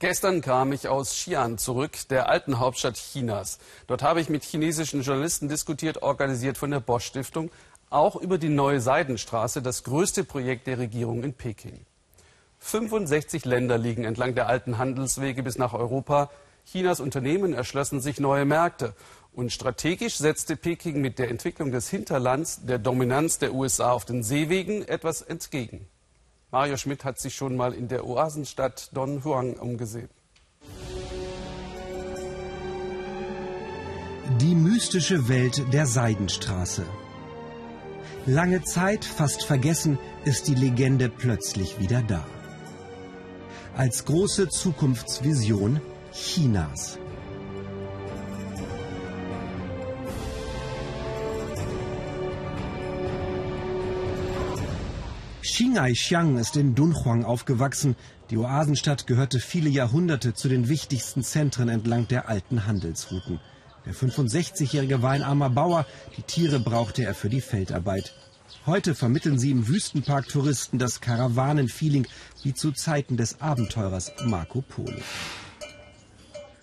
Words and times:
Gestern 0.00 0.40
kam 0.40 0.72
ich 0.72 0.88
aus 0.88 1.12
Xi'an 1.12 1.58
zurück, 1.58 2.08
der 2.08 2.30
alten 2.30 2.58
Hauptstadt 2.58 2.96
Chinas. 2.96 3.58
Dort 3.86 4.02
habe 4.02 4.22
ich 4.22 4.30
mit 4.30 4.44
chinesischen 4.44 5.02
Journalisten 5.02 5.50
diskutiert, 5.50 6.00
organisiert 6.02 6.56
von 6.56 6.70
der 6.70 6.80
Bosch 6.80 7.04
Stiftung, 7.04 7.50
auch 7.90 8.16
über 8.16 8.38
die 8.38 8.48
neue 8.48 8.80
Seidenstraße, 8.80 9.60
das 9.60 9.84
größte 9.84 10.24
Projekt 10.24 10.66
der 10.68 10.78
Regierung 10.78 11.22
in 11.22 11.34
Peking. 11.34 11.84
65 12.60 13.44
Länder 13.44 13.76
liegen 13.76 14.04
entlang 14.04 14.34
der 14.34 14.48
alten 14.48 14.78
Handelswege 14.78 15.42
bis 15.42 15.58
nach 15.58 15.74
Europa. 15.74 16.30
Chinas 16.64 17.00
Unternehmen 17.00 17.52
erschlossen 17.52 18.00
sich 18.00 18.20
neue 18.20 18.46
Märkte. 18.46 18.94
Und 19.34 19.52
strategisch 19.52 20.16
setzte 20.16 20.56
Peking 20.56 21.02
mit 21.02 21.18
der 21.18 21.28
Entwicklung 21.28 21.72
des 21.72 21.90
Hinterlands 21.90 22.64
der 22.64 22.78
Dominanz 22.78 23.38
der 23.38 23.52
USA 23.52 23.92
auf 23.92 24.06
den 24.06 24.22
Seewegen 24.22 24.82
etwas 24.88 25.20
entgegen. 25.20 25.86
Mario 26.52 26.76
Schmidt 26.76 27.04
hat 27.04 27.18
sich 27.18 27.34
schon 27.34 27.56
mal 27.56 27.72
in 27.72 27.86
der 27.86 28.04
Oasenstadt 28.06 28.90
Don 28.92 29.22
Huang 29.24 29.54
umgesehen. 29.54 30.08
Die 34.40 34.54
mystische 34.54 35.28
Welt 35.28 35.72
der 35.72 35.86
Seidenstraße. 35.86 36.84
Lange 38.26 38.62
Zeit, 38.62 39.04
fast 39.04 39.44
vergessen, 39.44 39.98
ist 40.24 40.48
die 40.48 40.54
Legende 40.54 41.08
plötzlich 41.08 41.78
wieder 41.78 42.02
da. 42.02 42.24
Als 43.76 44.04
große 44.04 44.48
Zukunftsvision 44.48 45.80
Chinas. 46.12 46.99
Xingai 55.42 55.92
Xiang 55.92 56.36
ist 56.36 56.56
in 56.56 56.74
Dunhuang 56.74 57.24
aufgewachsen. 57.24 57.96
Die 58.28 58.36
Oasenstadt 58.36 59.06
gehörte 59.06 59.40
viele 59.40 59.70
Jahrhunderte 59.70 60.34
zu 60.34 60.48
den 60.48 60.68
wichtigsten 60.68 61.22
Zentren 61.22 61.68
entlang 61.68 62.06
der 62.08 62.28
alten 62.28 62.66
Handelsrouten. 62.66 63.40
Der 63.86 63.94
65-Jährige 63.94 65.02
war 65.02 65.12
ein 65.12 65.22
armer 65.22 65.48
Bauer, 65.48 65.86
die 66.16 66.22
Tiere 66.22 66.60
brauchte 66.60 67.04
er 67.04 67.14
für 67.14 67.30
die 67.30 67.40
Feldarbeit. 67.40 68.14
Heute 68.66 68.94
vermitteln 68.94 69.38
sie 69.38 69.50
im 69.50 69.66
Wüstenpark 69.66 70.28
Touristen 70.28 70.78
das 70.78 71.00
Karawanenfeeling 71.00 72.06
wie 72.42 72.52
zu 72.52 72.72
Zeiten 72.72 73.16
des 73.16 73.40
Abenteurers 73.40 74.12
Marco 74.24 74.60
Polo. 74.60 75.00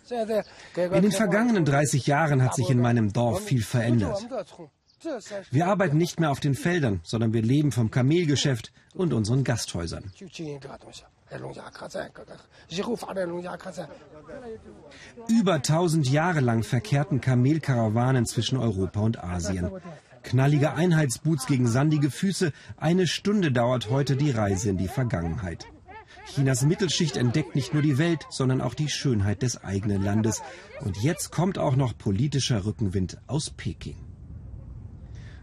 In 0.10 1.02
den 1.02 1.12
vergangenen 1.12 1.66
30 1.66 2.06
Jahren 2.06 2.44
hat 2.44 2.56
sich 2.56 2.70
in 2.70 2.80
meinem 2.80 3.12
Dorf 3.12 3.44
viel 3.44 3.64
verändert. 3.64 4.26
Wir 5.52 5.67
arbeiten 5.67 5.98
nicht 5.98 6.20
mehr 6.20 6.31
auf 6.31 6.40
den 6.40 6.56
Feldern, 6.56 7.02
sondern 7.03 7.34
wir 7.34 7.42
leben 7.42 7.72
vom 7.72 7.92
Kamelgeschäft 7.92 8.72
und 8.94 9.14
unseren 9.14 9.44
Gasthäusern. 9.44 10.12
Über 15.28 15.54
1000 15.54 16.09
Jahre 16.09 16.39
lang 16.39 16.64
verkehrten 16.64 17.22
Kamelkarawanen 17.22 18.26
zwischen 18.26 18.58
Europa 18.58 19.02
und 19.02 19.23
Asien. 19.23 19.70
Knallige 20.23 20.73
Einheitsboots 20.73 21.45
gegen 21.45 21.67
sandige 21.67 22.09
Füße. 22.09 22.52
Eine 22.78 23.08
Stunde 23.08 23.52
dauert 23.52 23.89
heute 23.89 24.16
die 24.16 24.32
Reise 24.32 24.70
in 24.70 24.78
die 24.78 24.88
Vergangenheit. 24.88 25.67
Chinas 26.26 26.64
Mittelschicht 26.64 27.17
entdeckt 27.17 27.56
nicht 27.56 27.73
nur 27.73 27.82
die 27.82 27.98
Welt, 27.98 28.26
sondern 28.30 28.61
auch 28.61 28.73
die 28.73 28.89
Schönheit 28.89 29.42
des 29.42 29.64
eigenen 29.64 30.04
Landes. 30.04 30.42
Und 30.82 30.98
jetzt 30.98 31.32
kommt 31.32 31.58
auch 31.58 31.76
noch 31.76 31.98
politischer 31.98 32.66
Rückenwind 32.66 33.17
aus 33.28 33.50
Peking. 33.50 33.95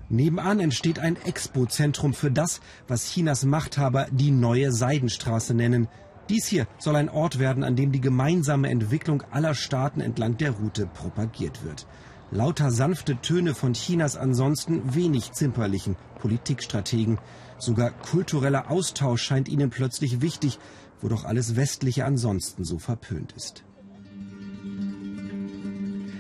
Nebenan 0.08 0.60
entsteht 0.60 0.98
ein 0.98 1.16
Expo-Zentrum 1.16 2.12
für 2.12 2.30
das, 2.30 2.60
was 2.88 3.10
Chinas 3.10 3.44
Machthaber 3.44 4.06
die 4.10 4.30
neue 4.30 4.72
Seidenstraße 4.72 5.54
nennen. 5.54 5.88
Dies 6.28 6.46
hier 6.46 6.66
soll 6.78 6.96
ein 6.96 7.08
Ort 7.08 7.38
werden, 7.38 7.64
an 7.64 7.76
dem 7.76 7.92
die 7.92 8.00
gemeinsame 8.00 8.70
Entwicklung 8.70 9.22
aller 9.30 9.54
Staaten 9.54 10.00
entlang 10.00 10.36
der 10.36 10.52
Route 10.52 10.86
propagiert 10.86 11.64
wird. 11.64 11.86
Lauter 12.30 12.70
sanfte 12.70 13.16
Töne 13.20 13.54
von 13.54 13.74
Chinas 13.74 14.16
ansonsten 14.16 14.94
wenig 14.94 15.32
zimperlichen 15.32 15.96
Politikstrategen. 16.18 17.18
Sogar 17.58 17.90
kultureller 17.90 18.70
Austausch 18.70 19.22
scheint 19.22 19.48
ihnen 19.48 19.70
plötzlich 19.70 20.20
wichtig, 20.20 20.58
wo 21.00 21.08
doch 21.08 21.24
alles 21.24 21.56
Westliche 21.56 22.04
ansonsten 22.04 22.64
so 22.64 22.78
verpönt 22.78 23.32
ist. 23.32 23.64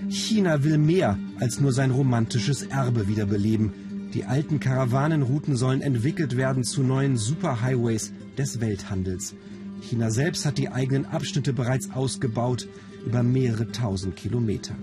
China 0.08 0.62
will 0.62 0.78
mehr 0.78 1.18
als 1.44 1.60
nur 1.60 1.74
sein 1.74 1.90
romantisches 1.90 2.62
Erbe 2.62 3.06
wiederbeleben. 3.06 4.08
Die 4.14 4.24
alten 4.24 4.60
Karawanenrouten 4.60 5.56
sollen 5.56 5.82
entwickelt 5.82 6.38
werden 6.38 6.64
zu 6.64 6.82
neuen 6.82 7.18
Superhighways 7.18 8.14
des 8.38 8.62
Welthandels. 8.62 9.34
China 9.82 10.10
selbst 10.10 10.46
hat 10.46 10.56
die 10.56 10.70
eigenen 10.70 11.04
Abschnitte 11.04 11.52
bereits 11.52 11.90
ausgebaut, 11.90 12.66
über 13.04 13.22
mehrere 13.22 13.70
tausend 13.70 14.16
Kilometer. 14.16 14.74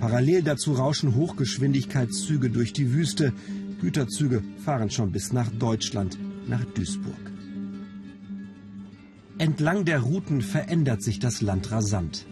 Parallel 0.00 0.42
dazu 0.42 0.74
rauschen 0.74 1.14
Hochgeschwindigkeitszüge 1.14 2.50
durch 2.50 2.74
die 2.74 2.92
Wüste. 2.92 3.32
Güterzüge 3.80 4.42
fahren 4.66 4.90
schon 4.90 5.12
bis 5.12 5.32
nach 5.32 5.50
Deutschland, 5.50 6.18
nach 6.46 6.66
Duisburg. 6.66 7.32
Entlang 9.38 9.86
der 9.86 10.00
Routen 10.00 10.42
verändert 10.42 11.02
sich 11.02 11.20
das 11.20 11.40
Land 11.40 11.72
rasant. 11.72 12.26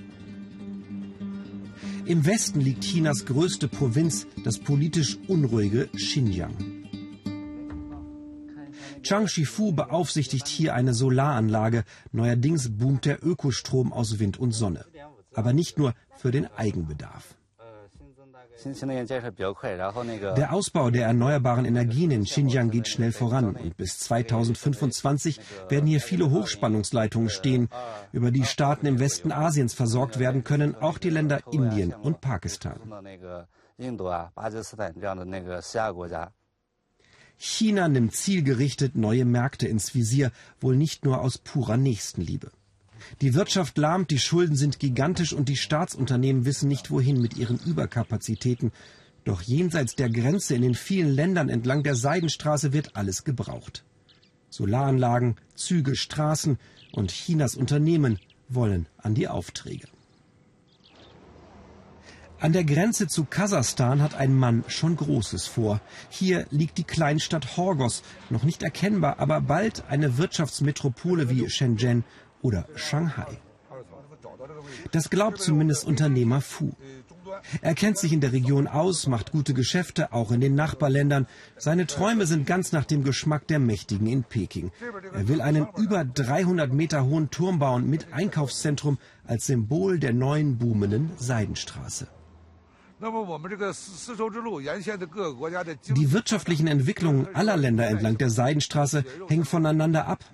Im 2.12 2.26
Westen 2.26 2.60
liegt 2.60 2.84
Chinas 2.84 3.24
größte 3.24 3.68
Provinz, 3.68 4.26
das 4.44 4.58
politisch 4.58 5.16
unruhige 5.28 5.88
Xinjiang. 5.96 6.54
Chang 9.02 9.28
Shifu 9.28 9.72
beaufsichtigt 9.72 10.46
hier 10.46 10.74
eine 10.74 10.92
Solaranlage. 10.92 11.84
Neuerdings 12.12 12.68
boomt 12.76 13.06
der 13.06 13.24
Ökostrom 13.24 13.94
aus 13.94 14.18
Wind 14.18 14.38
und 14.38 14.52
Sonne. 14.52 14.84
Aber 15.32 15.54
nicht 15.54 15.78
nur 15.78 15.94
für 16.18 16.30
den 16.30 16.48
Eigenbedarf. 16.48 17.34
Der 18.64 20.52
Ausbau 20.52 20.90
der 20.90 21.06
erneuerbaren 21.06 21.64
Energien 21.64 22.10
in 22.10 22.24
Xinjiang 22.24 22.70
geht 22.70 22.88
schnell 22.88 23.12
voran 23.12 23.56
und 23.56 23.76
bis 23.76 23.98
2025 23.98 25.40
werden 25.68 25.86
hier 25.86 26.00
viele 26.00 26.30
Hochspannungsleitungen 26.30 27.28
stehen, 27.28 27.68
über 28.12 28.30
die 28.30 28.44
Staaten 28.44 28.86
im 28.86 29.00
Westen 29.00 29.32
Asiens 29.32 29.74
versorgt 29.74 30.18
werden 30.18 30.44
können, 30.44 30.74
auch 30.74 30.98
die 30.98 31.10
Länder 31.10 31.40
Indien 31.50 31.92
und 31.92 32.20
Pakistan. 32.20 32.78
China 37.36 37.88
nimmt 37.88 38.14
zielgerichtet 38.14 38.94
neue 38.94 39.24
Märkte 39.24 39.66
ins 39.66 39.94
Visier, 39.94 40.30
wohl 40.60 40.76
nicht 40.76 41.04
nur 41.04 41.20
aus 41.20 41.38
purer 41.38 41.76
Nächstenliebe. 41.76 42.52
Die 43.20 43.34
Wirtschaft 43.34 43.78
lahmt, 43.78 44.10
die 44.10 44.18
Schulden 44.18 44.56
sind 44.56 44.78
gigantisch 44.78 45.32
und 45.32 45.48
die 45.48 45.56
Staatsunternehmen 45.56 46.44
wissen 46.44 46.68
nicht 46.68 46.90
wohin 46.90 47.20
mit 47.20 47.36
ihren 47.36 47.58
Überkapazitäten. 47.58 48.72
Doch 49.24 49.42
jenseits 49.42 49.94
der 49.94 50.10
Grenze 50.10 50.54
in 50.54 50.62
den 50.62 50.74
vielen 50.74 51.14
Ländern 51.14 51.48
entlang 51.48 51.82
der 51.82 51.94
Seidenstraße 51.94 52.72
wird 52.72 52.96
alles 52.96 53.24
gebraucht. 53.24 53.84
Solaranlagen, 54.50 55.36
Züge, 55.54 55.96
Straßen 55.96 56.58
und 56.92 57.10
Chinas 57.10 57.54
Unternehmen 57.54 58.18
wollen 58.48 58.86
an 58.98 59.14
die 59.14 59.28
Aufträge. 59.28 59.86
An 62.42 62.52
der 62.52 62.64
Grenze 62.64 63.06
zu 63.06 63.24
Kasachstan 63.24 64.02
hat 64.02 64.16
ein 64.16 64.34
Mann 64.34 64.64
schon 64.66 64.96
Großes 64.96 65.46
vor. 65.46 65.80
Hier 66.10 66.44
liegt 66.50 66.76
die 66.76 66.82
Kleinstadt 66.82 67.56
Horgos, 67.56 68.02
noch 68.30 68.42
nicht 68.42 68.64
erkennbar, 68.64 69.20
aber 69.20 69.40
bald 69.40 69.84
eine 69.88 70.18
Wirtschaftsmetropole 70.18 71.30
wie 71.30 71.48
Shenzhen 71.48 72.02
oder 72.42 72.66
Shanghai. 72.74 73.38
Das 74.90 75.10
glaubt 75.10 75.40
zumindest 75.40 75.86
Unternehmer 75.86 76.40
Fu. 76.40 76.72
Er 77.60 77.74
kennt 77.74 77.98
sich 77.98 78.12
in 78.12 78.20
der 78.20 78.32
Region 78.32 78.66
aus, 78.66 79.06
macht 79.06 79.32
gute 79.32 79.54
Geschäfte, 79.54 80.12
auch 80.12 80.30
in 80.32 80.40
den 80.40 80.54
Nachbarländern. 80.54 81.26
Seine 81.56 81.86
Träume 81.86 82.26
sind 82.26 82.46
ganz 82.46 82.72
nach 82.72 82.84
dem 82.84 83.04
Geschmack 83.04 83.46
der 83.46 83.58
Mächtigen 83.58 84.06
in 84.06 84.24
Peking. 84.24 84.70
Er 85.12 85.28
will 85.28 85.40
einen 85.40 85.66
über 85.76 86.04
300 86.04 86.72
Meter 86.72 87.04
hohen 87.04 87.30
Turm 87.30 87.58
bauen 87.58 87.88
mit 87.88 88.12
Einkaufszentrum 88.12 88.98
als 89.24 89.46
Symbol 89.46 89.98
der 89.98 90.12
neuen 90.12 90.58
boomenden 90.58 91.10
Seidenstraße. 91.16 92.06
Die 95.96 96.12
wirtschaftlichen 96.12 96.66
Entwicklungen 96.68 97.34
aller 97.34 97.56
Länder 97.56 97.88
entlang 97.88 98.16
der 98.18 98.30
Seidenstraße 98.30 99.04
hängen 99.28 99.44
voneinander 99.44 100.06
ab. 100.06 100.24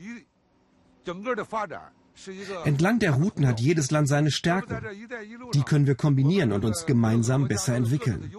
Entlang 2.64 2.98
der 2.98 3.12
Routen 3.12 3.46
hat 3.46 3.60
jedes 3.60 3.90
Land 3.90 4.08
seine 4.08 4.30
Stärken. 4.30 4.78
Die 5.54 5.62
können 5.62 5.86
wir 5.86 5.94
kombinieren 5.94 6.52
und 6.52 6.64
uns 6.64 6.86
gemeinsam 6.86 7.48
besser 7.48 7.74
entwickeln. 7.74 8.30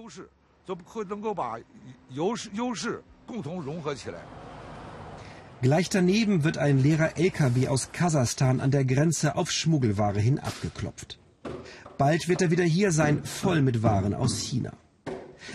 Gleich 5.62 5.90
daneben 5.90 6.44
wird 6.44 6.58
ein 6.58 6.81
leerer 6.81 7.18
LKW 7.18 7.68
aus 7.68 7.92
Kasachstan 7.92 8.62
an 8.62 8.72
der 8.72 8.86
Grenze 8.86 9.36
auf 9.36 9.52
Schmuggelware 9.52 10.20
hin 10.20 10.40
abgeklopft. 10.40 11.20
Bald 11.98 12.30
wird 12.30 12.42
er 12.42 12.52
wieder 12.52 12.64
hier 12.64 12.92
sein, 12.92 13.24
voll 13.26 13.62
mit 13.62 13.84
Waren 13.84 14.14
aus 14.14 14.40
China. 14.40 14.72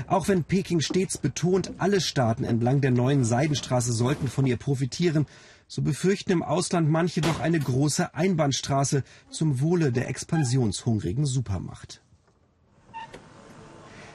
Auch 0.06 0.29
wenn 0.29 0.44
Peking 0.44 0.81
stets 0.81 1.19
betont, 1.19 1.73
alle 1.79 2.00
Staaten 2.00 2.44
entlang 2.44 2.81
der 2.81 2.91
neuen 2.91 3.25
Seidenstraße 3.25 3.93
sollten 3.93 4.29
von 4.29 4.47
ihr 4.47 4.56
profitieren, 4.56 5.26
So 5.75 5.82
befürchten 5.82 6.31
im 6.31 6.44
Ausland 6.44 6.88
manche 6.88 7.21
doch 7.21 7.41
eine 7.41 7.59
große 7.59 8.15
Einbahnstraße 8.15 9.03
zum 9.29 9.61
Wohle 9.61 9.91
der 9.91 10.09
expansionshungrigen 10.09 11.26
Supermacht. 11.26 12.00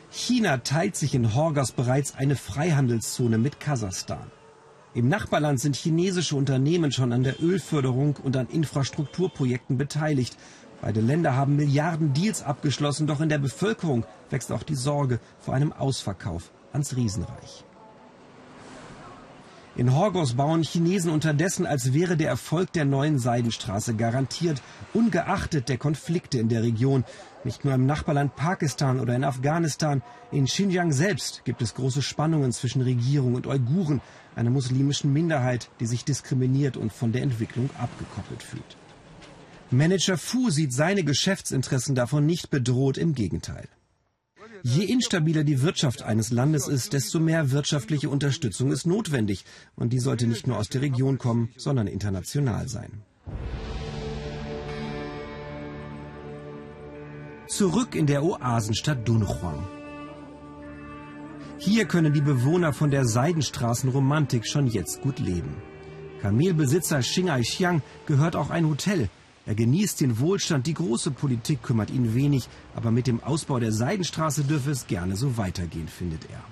China 0.10 0.60
teilt 0.60 0.96
sich 0.96 1.14
in 1.14 1.36
Horgas 1.36 1.74
bereits 1.74 2.16
eine 2.16 2.38
Freihandelszone 2.38 3.38
mit 3.38 3.60
Kasachstan. 3.60 4.32
Im 4.94 5.10
Nachbarland 5.10 5.60
sind 5.60 5.76
chinesische 5.76 6.38
Unternehmen 6.38 6.94
schon 6.94 7.12
an 7.12 7.24
der 7.24 7.44
Ölförderung 7.44 8.16
und 8.24 8.38
an 8.38 8.48
Infrastrukturprojekten 8.48 9.78
beteiligt. 9.78 10.38
Beide 10.82 11.02
Länder 11.02 11.36
haben 11.36 11.58
Milliarden 11.58 12.14
Deals 12.14 12.42
abgeschlossen, 12.42 13.06
doch 13.06 13.20
in 13.20 13.28
der 13.28 13.38
Bevölkerung 13.38 14.06
wächst 14.30 14.54
auch 14.54 14.64
die 14.64 14.76
Sorge 14.76 15.20
vor 15.40 15.56
einem 15.56 15.74
Ausverkauf 15.74 16.52
ans 16.72 16.96
Riesenreich. 16.96 17.66
In 19.76 19.96
Horgos 19.96 20.34
bauen 20.34 20.64
Chinesen 20.64 21.12
unterdessen, 21.12 21.66
als 21.66 21.94
wäre 21.94 22.18
der 22.18 22.28
Erfolg 22.28 22.74
der 22.74 22.86
neuen 22.86 23.20
Seidenstraße 23.20 23.96
garantiert, 23.96 24.62
ungeachtet 24.94 25.70
der 25.70 25.78
Konflikte 25.78 26.40
in 26.40 26.50
der 26.50 26.64
Region. 26.64 27.06
Nicht 27.44 27.64
nur 27.64 27.74
im 27.76 27.86
Nachbarland 27.86 28.36
Pakistan 28.36 29.00
oder 29.00 29.16
in 29.16 29.24
Afghanistan, 29.24 30.02
in 30.32 30.46
Xinjiang 30.46 30.92
selbst 30.92 31.46
gibt 31.46 31.62
es 31.62 31.76
große 31.76 32.02
Spannungen 32.02 32.52
zwischen 32.52 32.82
Regierung 32.82 33.36
und 33.36 33.48
Uiguren, 33.48 34.02
einer 34.36 34.50
muslimischen 34.50 35.14
Minderheit, 35.14 35.70
die 35.80 35.86
sich 35.86 36.04
diskriminiert 36.04 36.76
und 36.76 36.92
von 36.92 37.12
der 37.12 37.22
Entwicklung 37.22 37.70
abgekoppelt 37.78 38.44
fühlt. 38.44 38.78
Manager 39.72 40.18
Fu 40.18 40.50
sieht 40.50 40.74
seine 40.74 41.04
Geschäftsinteressen 41.04 41.94
davon 41.94 42.26
nicht 42.26 42.50
bedroht, 42.50 42.98
im 42.98 43.14
Gegenteil. 43.14 43.70
Je 44.64 44.84
instabiler 44.84 45.44
die 45.44 45.62
Wirtschaft 45.62 46.02
eines 46.02 46.32
Landes 46.32 46.68
ist, 46.68 46.94
desto 46.94 47.20
mehr 47.20 47.52
wirtschaftliche 47.52 48.10
Unterstützung 48.10 48.72
ist 48.72 48.86
notwendig. 48.86 49.46
Und 49.76 49.94
die 49.94 50.00
sollte 50.00 50.28
nicht 50.28 50.48
nur 50.48 50.58
aus 50.58 50.70
der 50.70 50.82
Region 50.82 51.18
kommen, 51.18 51.50
sondern 51.58 51.88
international 51.88 52.68
sein. 52.68 53.04
Zurück 57.48 57.96
in 57.96 58.06
der 58.06 58.24
Oasenstadt 58.24 59.08
Dunhuang. 59.08 59.68
Hier 61.58 61.86
können 61.86 62.14
die 62.14 62.22
Bewohner 62.22 62.74
von 62.74 62.92
der 62.92 63.06
Seidenstraßenromantik 63.06 64.48
schon 64.48 64.68
jetzt 64.68 65.02
gut 65.02 65.20
leben. 65.20 65.56
Kamelbesitzer 66.22 67.00
Xingai 67.00 67.42
Xiang 67.42 67.82
gehört 68.06 68.36
auch 68.36 68.50
ein 68.50 68.68
Hotel. 68.68 69.10
Er 69.50 69.56
genießt 69.56 70.02
den 70.02 70.20
Wohlstand, 70.20 70.68
die 70.68 70.76
große 70.76 71.10
Politik 71.10 71.64
kümmert 71.64 71.90
ihn 71.90 72.14
wenig, 72.14 72.48
aber 72.76 72.92
mit 72.92 73.08
dem 73.08 73.24
Ausbau 73.24 73.58
der 73.58 73.72
Seidenstraße 73.72 74.44
dürfe 74.44 74.70
es 74.70 74.86
gerne 74.86 75.16
so 75.16 75.38
weitergehen, 75.38 75.88
findet 75.88 76.22
er. 76.30 76.44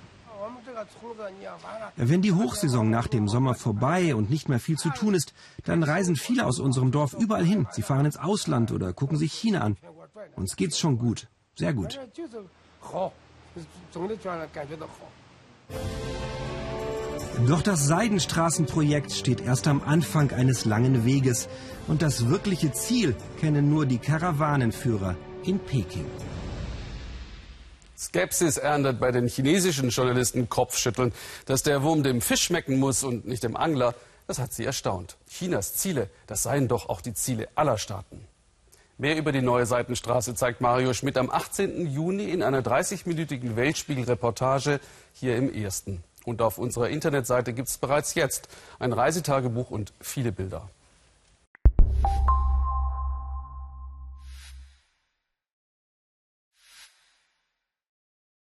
Wenn 1.96 2.24
die 2.24 2.34
Hochsaison 2.34 2.90
nach 2.90 3.06
dem 3.08 3.28
Sommer 3.28 3.54
vorbei 3.54 4.16
und 4.16 4.32
nicht 4.32 4.50
mehr 4.50 4.60
viel 4.60 4.78
zu 4.78 4.90
tun 4.90 5.14
ist, 5.14 5.36
dann 5.64 5.84
reisen 5.84 6.16
viele 6.16 6.48
aus 6.48 6.60
unserem 6.60 6.90
Dorf 6.92 7.14
überall 7.14 7.46
hin. 7.46 7.68
Sie 7.72 7.84
fahren 7.84 8.08
ins 8.08 8.18
Ausland 8.18 8.72
oder 8.72 8.94
gucken 8.94 9.20
sich 9.20 9.32
China 9.32 9.62
an. 9.62 9.78
Uns 10.36 10.56
geht's 10.56 10.80
schon 10.80 10.98
gut, 10.98 11.28
sehr 11.54 11.74
gut. 11.74 12.00
Doch 17.46 17.62
das 17.62 17.86
Seidenstraßenprojekt 17.86 19.12
steht 19.12 19.42
erst 19.42 19.68
am 19.68 19.84
Anfang 19.84 20.32
eines 20.32 20.66
langen 20.66 21.06
Weges 21.06 21.48
und 21.88 22.02
das 22.02 22.30
wirkliche 22.30 22.72
Ziel 22.72 23.16
kennen 23.40 23.70
nur 23.70 23.86
die 23.86 24.00
Karawanenführer 24.00 25.16
in 25.44 25.60
Peking. 25.60 26.06
Skepsis 27.96 28.58
erntet 28.58 29.00
bei 29.00 29.12
den 29.12 29.28
chinesischen 29.28 29.90
Journalisten 29.90 30.50
Kopfschütteln. 30.50 31.14
Dass 31.46 31.62
der 31.62 31.84
Wurm 31.84 32.02
dem 32.02 32.22
Fisch 32.22 32.44
schmecken 32.44 32.80
muss 32.80 33.04
und 33.04 33.28
nicht 33.28 33.44
dem 33.44 33.56
Angler, 33.56 33.94
das 34.26 34.40
hat 34.40 34.52
sie 34.52 34.66
erstaunt. 34.66 35.18
Chinas 35.30 35.76
Ziele, 35.76 36.10
das 36.26 36.44
seien 36.44 36.68
doch 36.68 36.90
auch 36.90 37.02
die 37.02 37.14
Ziele 37.14 37.50
aller 37.54 37.78
Staaten. 37.78 38.26
Mehr 38.98 39.16
über 39.16 39.32
die 39.32 39.44
neue 39.44 39.68
Seitenstraße 39.68 40.34
zeigt 40.34 40.60
Mario 40.60 40.94
Schmidt 40.94 41.18
am 41.18 41.30
18. 41.30 41.86
Juni 41.86 42.32
in 42.32 42.42
einer 42.42 42.62
30-minütigen 42.62 43.56
Weltspiegel-Reportage 43.56 44.80
hier 45.14 45.36
im 45.36 45.54
Ersten. 45.54 46.04
Und 46.28 46.42
auf 46.42 46.58
unserer 46.58 46.90
Internetseite 46.90 47.54
gibt 47.54 47.70
es 47.70 47.78
bereits 47.78 48.14
jetzt 48.14 48.50
ein 48.80 48.92
Reisetagebuch 48.92 49.72
und 49.72 49.94
viele 50.02 50.34
Bilder. 50.34 50.70